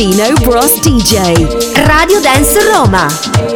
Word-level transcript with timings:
Dino 0.00 0.32
Bros 0.46 0.80
DJ. 0.80 1.34
Radio 1.84 2.20
Dance 2.22 2.58
Roma. 2.72 3.49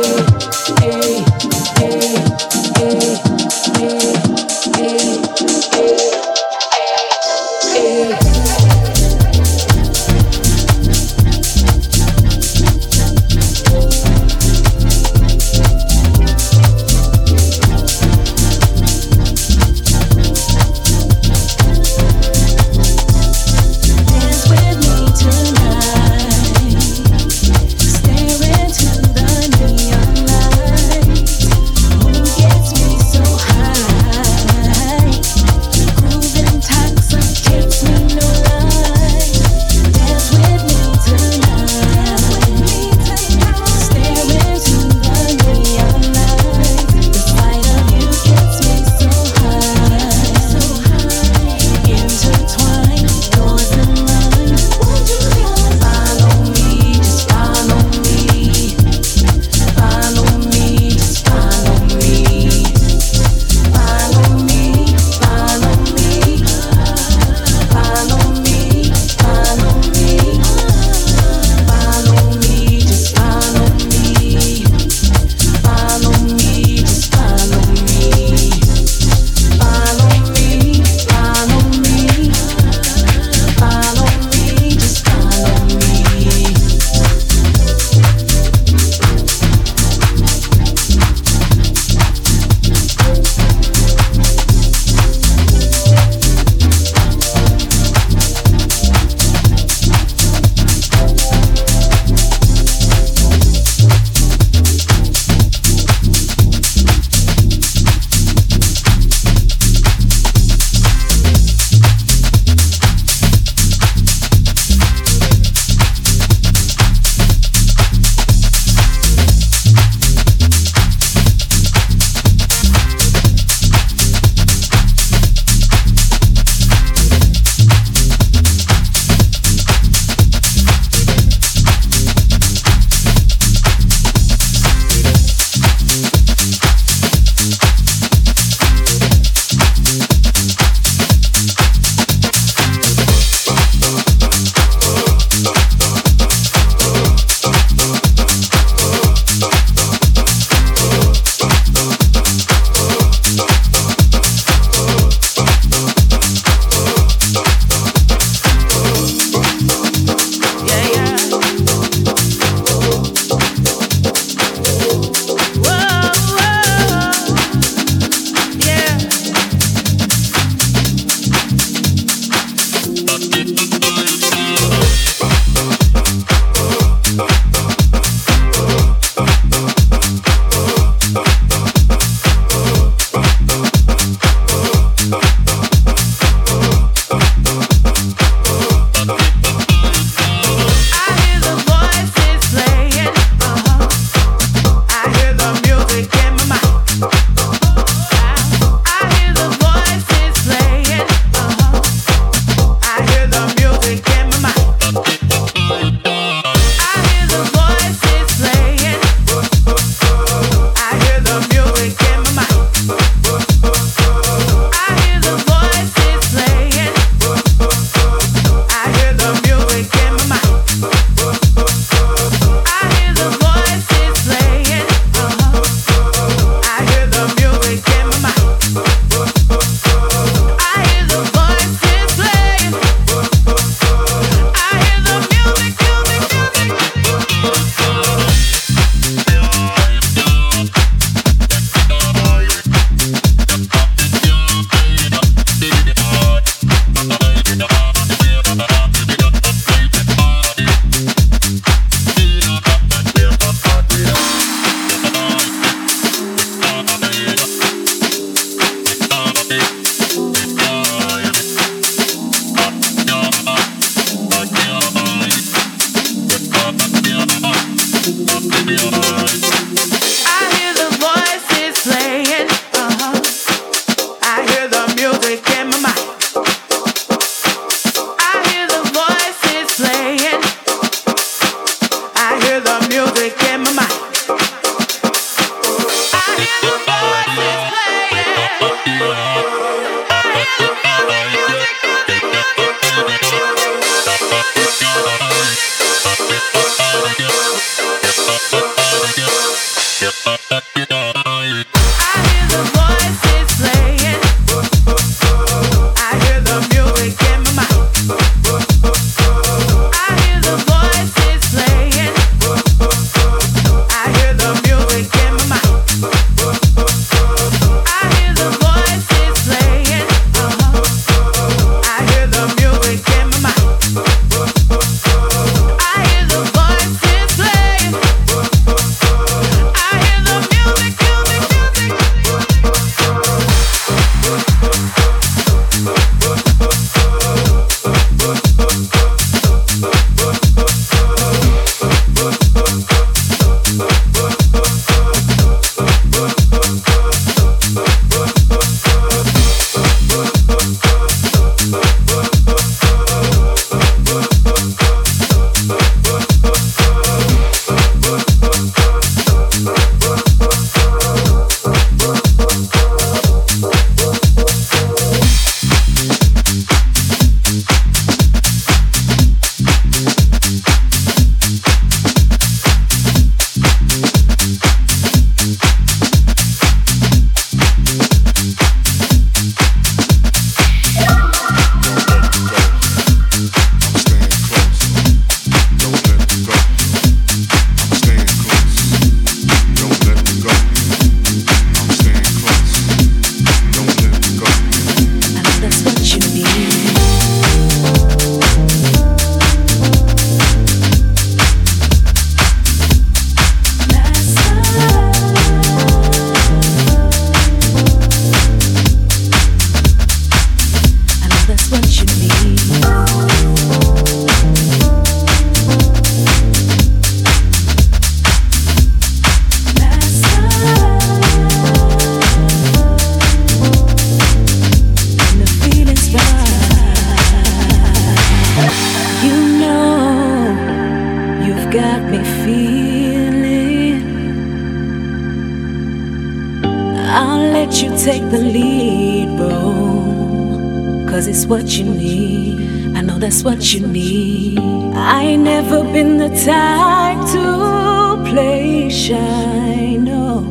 what 443.45 443.75
you 443.75 443.87
need. 443.87 444.59
I 444.95 445.23
ain't 445.23 445.43
never 445.43 445.85
been 445.85 446.17
the 446.17 446.31
type 446.31 447.21
to 447.33 448.31
play 448.31 448.89
shy. 448.89 449.97
No, 449.97 450.43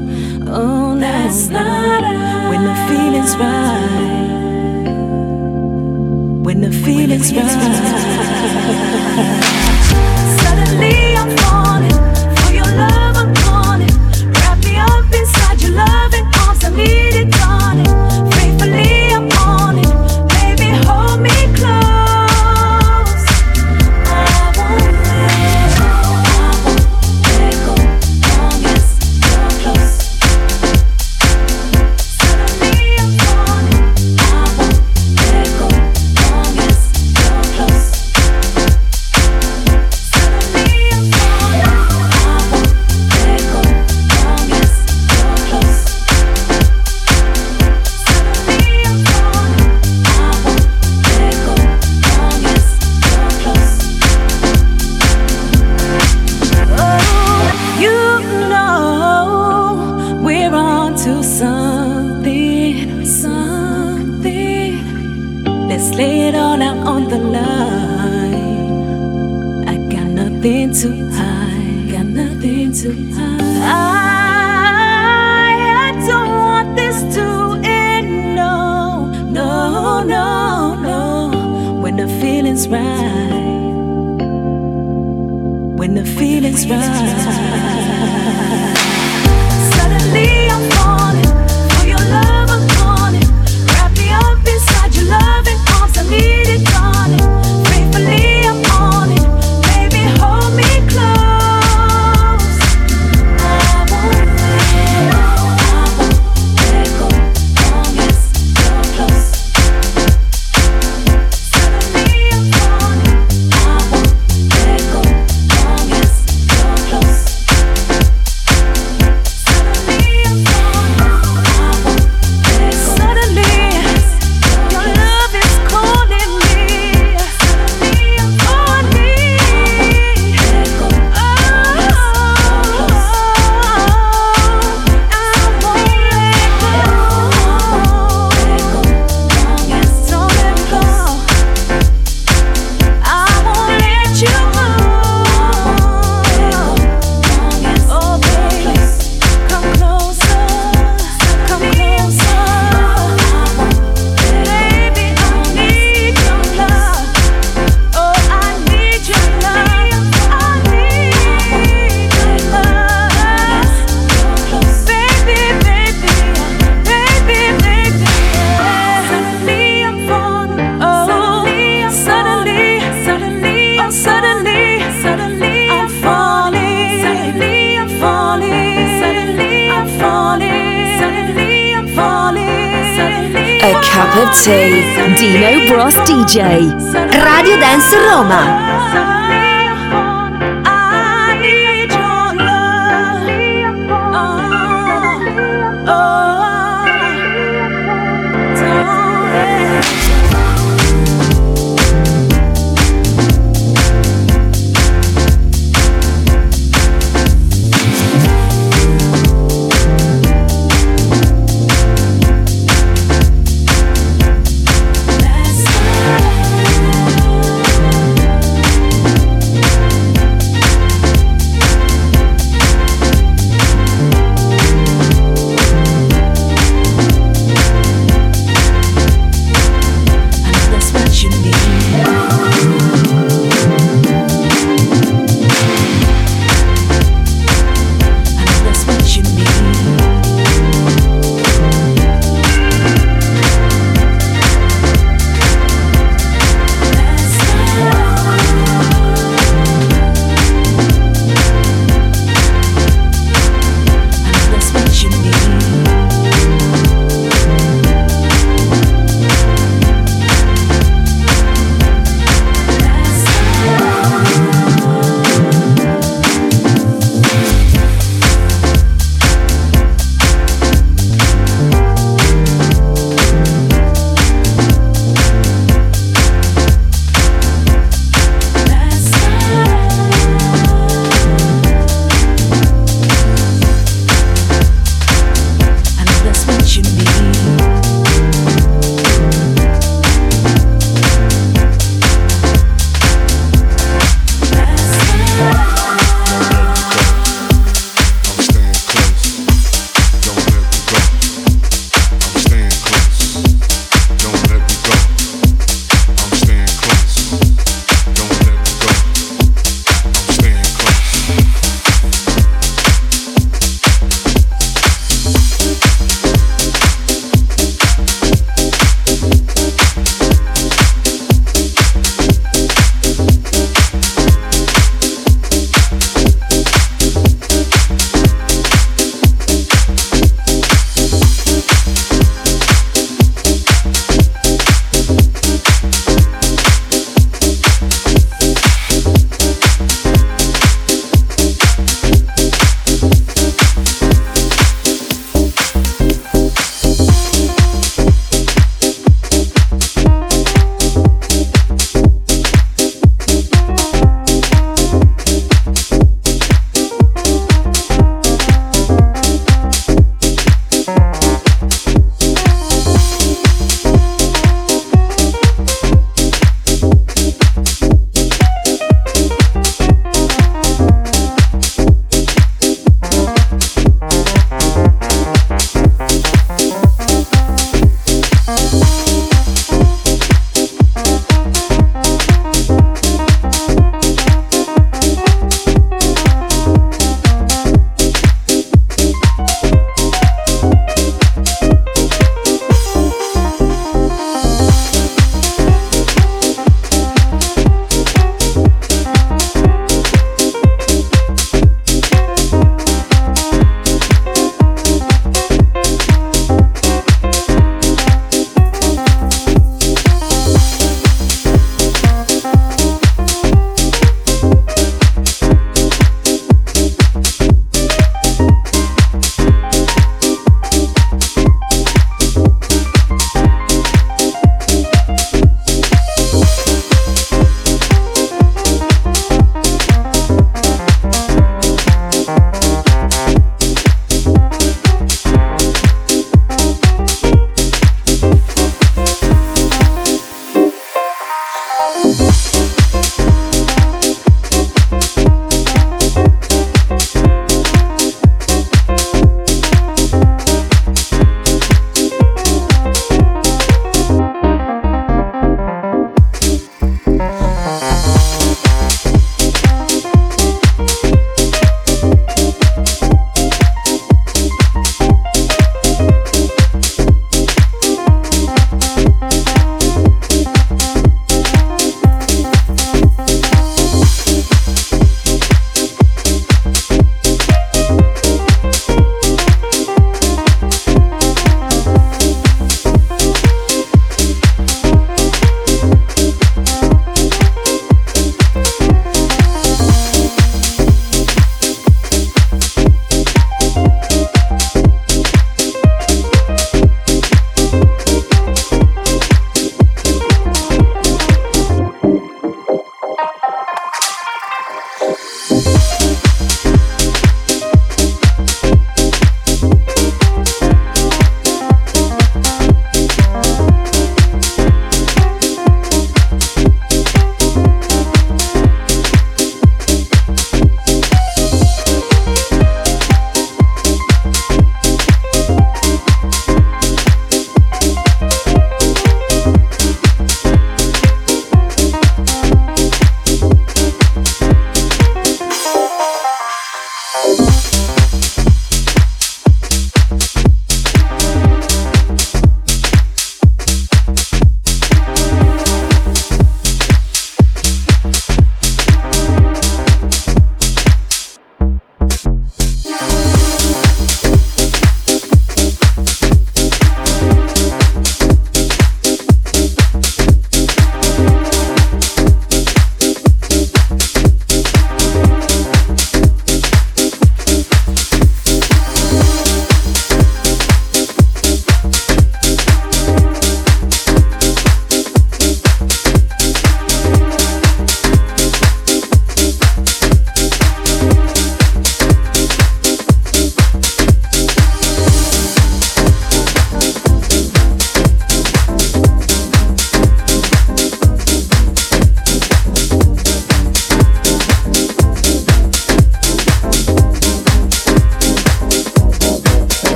oh, 0.47 0.95
that's 0.99 1.47
not 1.47 2.03
when 2.49 2.63
the 2.63 2.75
feeling's 2.87 3.35
right. 3.37 4.13
When 6.45 6.61
the 6.61 6.71
feeling's 6.71 7.33
right. 7.33 8.12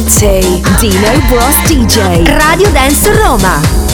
Dino 0.00 1.08
Bros 1.28 1.56
DJ. 1.66 2.24
Radio 2.38 2.70
Dance 2.70 3.12
Roma. 3.14 3.87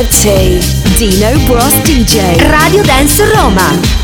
Of 0.00 0.08
tea. 0.08 0.60
Dino 0.96 1.38
Bros 1.46 1.74
DJ. 1.82 2.36
Radio 2.48 2.82
Dance 2.82 3.24
Roma. 3.34 3.99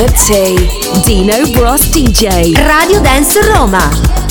Of 0.00 0.12
tea. 0.26 0.68
Dino 1.04 1.50
Bros 1.52 1.90
DJ. 1.90 2.54
Radio 2.66 3.00
Dance 3.00 3.40
Roma. 3.42 4.29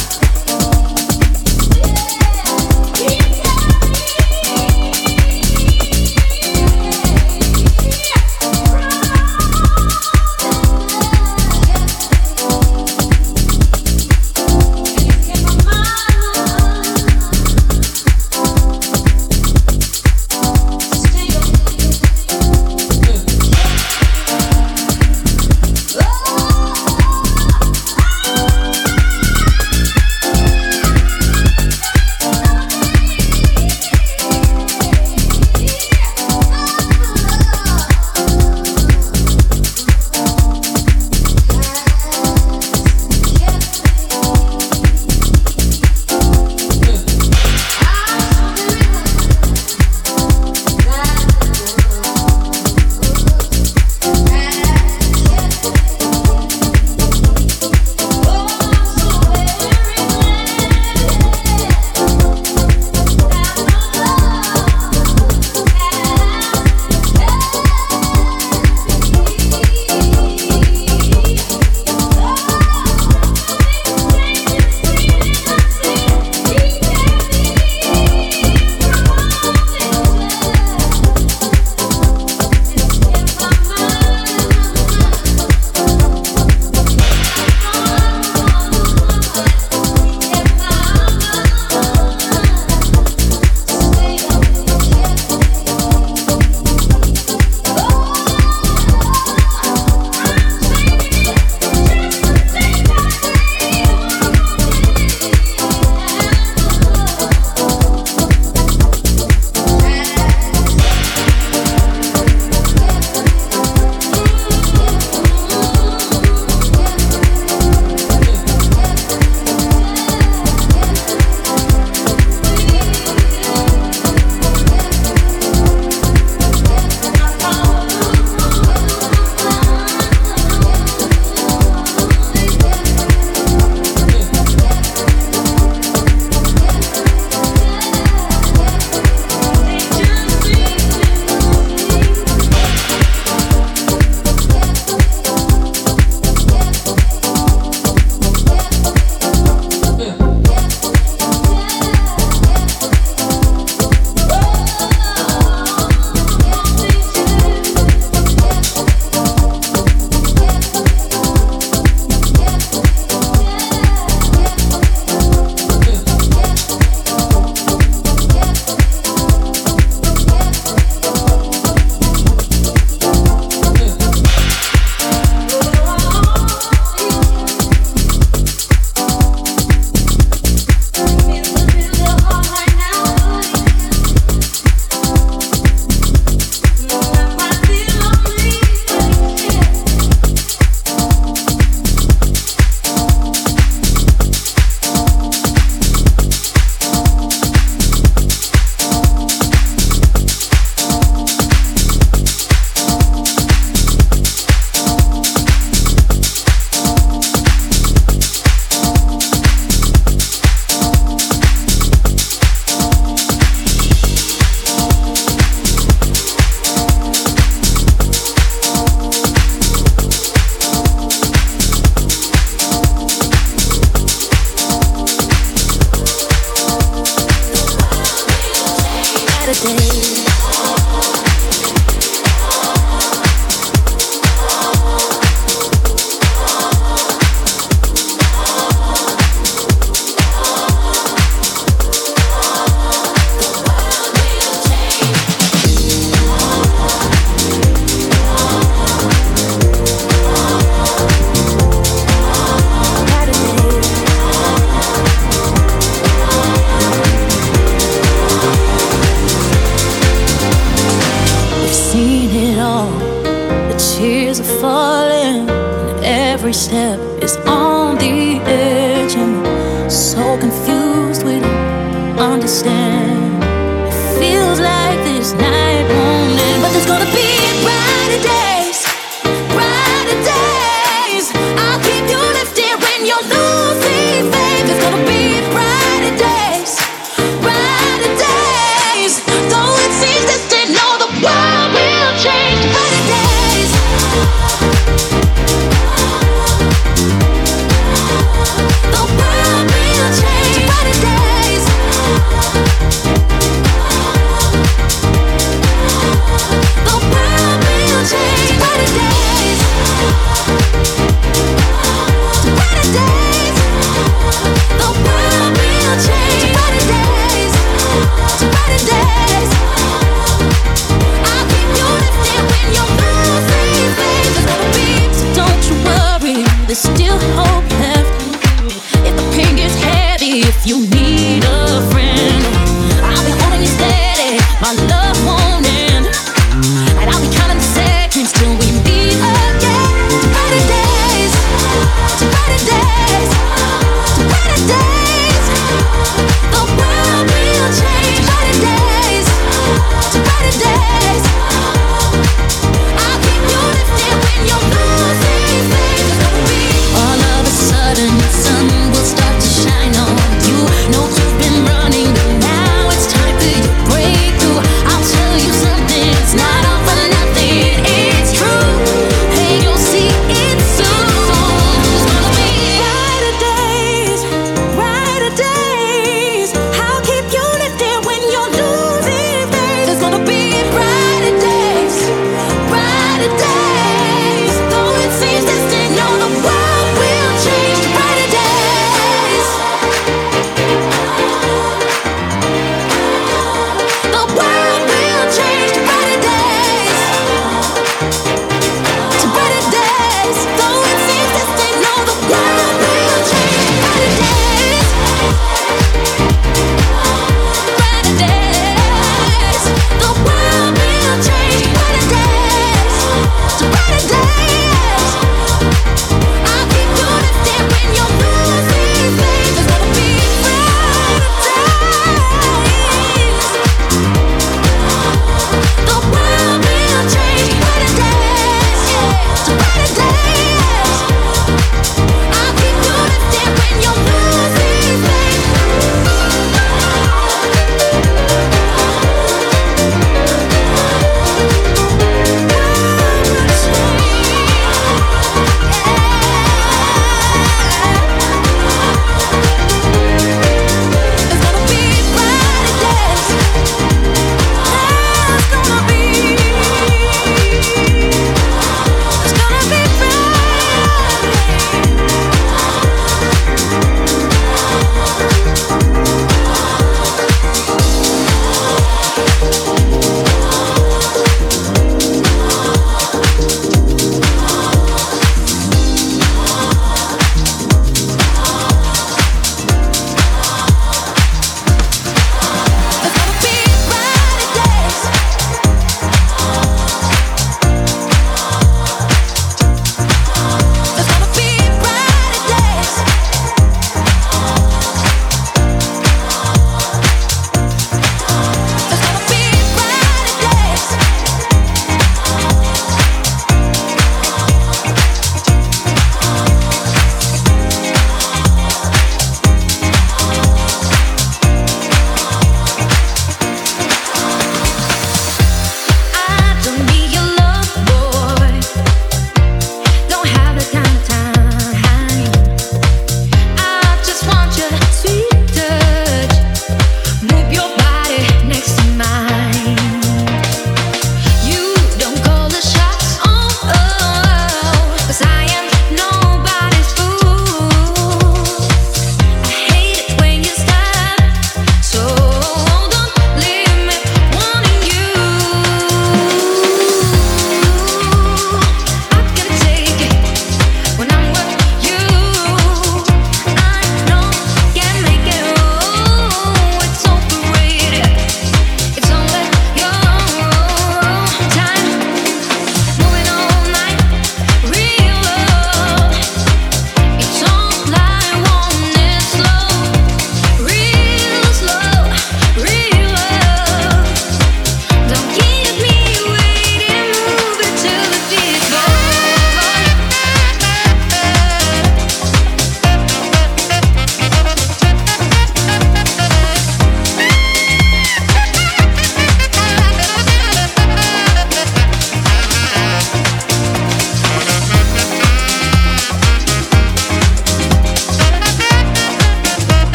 the 229.50 229.74
day 229.74 230.38